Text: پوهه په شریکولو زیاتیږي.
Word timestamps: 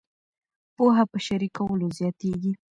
پوهه 0.75 1.03
په 1.11 1.17
شریکولو 1.25 1.85
زیاتیږي. 1.97 2.51